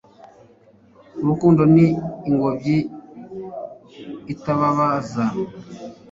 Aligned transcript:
Urukundo 1.21 1.61
ni 1.73 1.85
ingobyi 2.29 2.77
itababaza 4.33 5.25